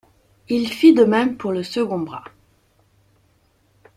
[0.49, 2.23] Il fit de même pour le second bras.